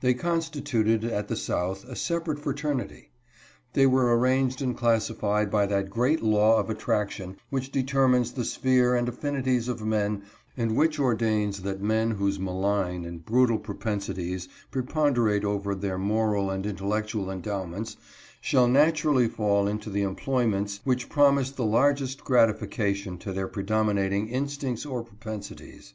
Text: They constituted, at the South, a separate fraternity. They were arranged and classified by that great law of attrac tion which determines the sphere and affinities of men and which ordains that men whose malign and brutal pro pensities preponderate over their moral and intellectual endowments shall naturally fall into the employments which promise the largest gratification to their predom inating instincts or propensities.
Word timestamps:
They 0.00 0.14
constituted, 0.14 1.04
at 1.04 1.28
the 1.28 1.36
South, 1.36 1.84
a 1.84 1.94
separate 1.94 2.40
fraternity. 2.40 3.12
They 3.74 3.86
were 3.86 4.18
arranged 4.18 4.60
and 4.60 4.76
classified 4.76 5.48
by 5.48 5.66
that 5.66 5.90
great 5.90 6.20
law 6.24 6.58
of 6.58 6.66
attrac 6.68 7.10
tion 7.12 7.36
which 7.50 7.70
determines 7.70 8.32
the 8.32 8.44
sphere 8.44 8.96
and 8.96 9.08
affinities 9.08 9.68
of 9.68 9.86
men 9.86 10.24
and 10.56 10.74
which 10.74 10.98
ordains 10.98 11.62
that 11.62 11.80
men 11.80 12.10
whose 12.10 12.40
malign 12.40 13.04
and 13.04 13.24
brutal 13.24 13.58
pro 13.58 13.76
pensities 13.76 14.48
preponderate 14.72 15.44
over 15.44 15.76
their 15.76 15.98
moral 15.98 16.50
and 16.50 16.66
intellectual 16.66 17.30
endowments 17.30 17.96
shall 18.40 18.66
naturally 18.66 19.28
fall 19.28 19.68
into 19.68 19.88
the 19.88 20.02
employments 20.02 20.80
which 20.82 21.08
promise 21.08 21.52
the 21.52 21.64
largest 21.64 22.24
gratification 22.24 23.16
to 23.18 23.32
their 23.32 23.46
predom 23.46 23.88
inating 23.94 24.30
instincts 24.30 24.84
or 24.84 25.04
propensities. 25.04 25.94